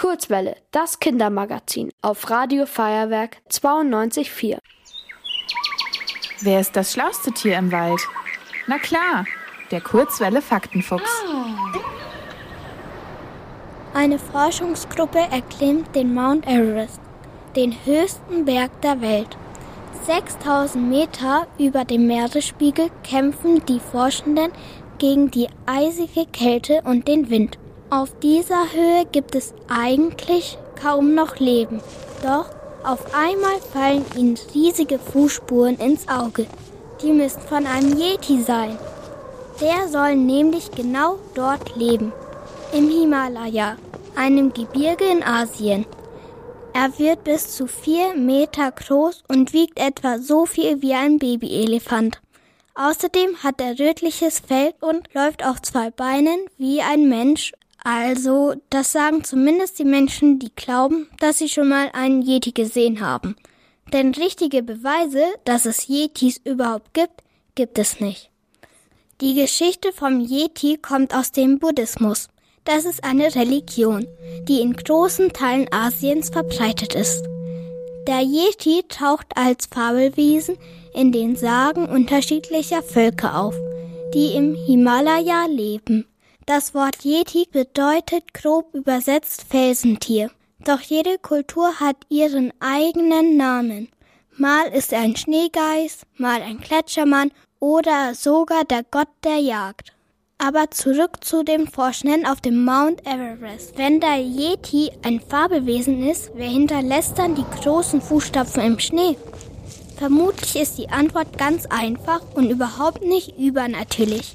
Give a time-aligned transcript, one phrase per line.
[0.00, 4.56] Kurzwelle, das Kindermagazin auf Radio Feuerwerk 92.4.
[6.40, 8.00] Wer ist das schlauste Tier im Wald?
[8.66, 9.26] Na klar,
[9.70, 11.22] der Kurzwelle Faktenfuchs.
[13.92, 17.02] Eine Forschungsgruppe erklimmt den Mount Everest,
[17.54, 19.36] den höchsten Berg der Welt.
[20.06, 24.50] 6000 Meter über dem Meeresspiegel kämpfen die Forschenden
[24.96, 27.59] gegen die eisige Kälte und den Wind.
[27.92, 31.80] Auf dieser Höhe gibt es eigentlich kaum noch Leben.
[32.22, 32.46] Doch
[32.84, 36.46] auf einmal fallen ihnen riesige Fußspuren ins Auge.
[37.02, 38.78] Die müssen von einem Yeti sein.
[39.60, 42.12] Der soll nämlich genau dort leben.
[42.72, 43.76] Im Himalaya,
[44.14, 45.84] einem Gebirge in Asien.
[46.72, 52.20] Er wird bis zu vier Meter groß und wiegt etwa so viel wie ein Babyelefant.
[52.76, 57.52] Außerdem hat er rötliches Fell und läuft auf zwei Beinen wie ein Mensch.
[57.82, 63.00] Also, das sagen zumindest die Menschen, die glauben, dass sie schon mal einen Yeti gesehen
[63.00, 63.36] haben.
[63.92, 67.22] Denn richtige Beweise, dass es Yetis überhaupt gibt,
[67.54, 68.30] gibt es nicht.
[69.20, 72.28] Die Geschichte vom Yeti kommt aus dem Buddhismus.
[72.64, 74.06] Das ist eine Religion,
[74.42, 77.24] die in großen Teilen Asiens verbreitet ist.
[78.06, 80.56] Der Yeti taucht als Fabelwesen
[80.94, 83.54] in den Sagen unterschiedlicher Völker auf,
[84.14, 86.06] die im Himalaya leben.
[86.52, 90.32] Das Wort Yeti bedeutet grob übersetzt Felsentier.
[90.64, 93.88] Doch jede Kultur hat ihren eigenen Namen.
[94.36, 99.92] Mal ist er ein Schneegeist, mal ein Gletschermann oder sogar der Gott der Jagd.
[100.38, 103.78] Aber zurück zu den Forschenden auf dem Mount Everest.
[103.78, 109.16] Wenn der Yeti ein Fabelwesen ist, wer hinterlässt dann die großen Fußstapfen im Schnee?
[109.98, 114.34] Vermutlich ist die Antwort ganz einfach und überhaupt nicht übernatürlich.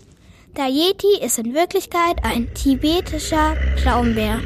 [0.58, 4.39] Der Yeti ist in Wirklichkeit ein tibetischer Braunbär.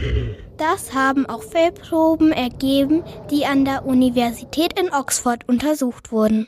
[0.58, 6.48] Das haben auch Fellproben ergeben, die an der Universität in Oxford untersucht wurden.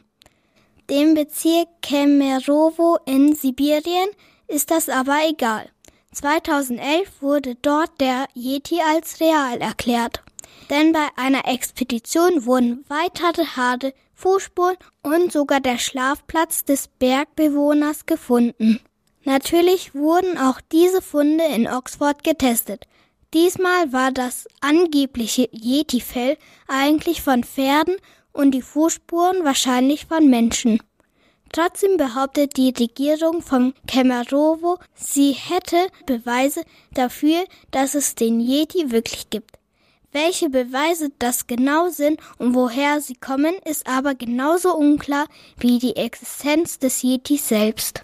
[0.89, 4.10] Dem Bezirk Kemerovo in Sibirien
[4.48, 5.70] ist das aber egal.
[6.11, 10.23] 2011 wurde dort der Yeti als real erklärt.
[10.72, 18.80] Denn bei einer Expedition wurden weitere harte Fußspuren und sogar der Schlafplatz des Bergbewohners gefunden.
[19.23, 22.86] Natürlich wurden auch diese Funde in Oxford getestet.
[23.33, 26.37] Diesmal war das angebliche Yeti-Fell
[26.67, 27.95] eigentlich von Pferden
[28.33, 30.81] und die Fußspuren wahrscheinlich von Menschen.
[31.54, 39.30] Trotzdem behauptet die Regierung von Kemerovo, sie hätte Beweise dafür, dass es den Yeti wirklich
[39.30, 39.60] gibt.
[40.14, 45.27] Welche Beweise das genau sind und woher sie kommen, ist aber genauso unklar
[45.58, 48.04] wie die Existenz des Yeti selbst.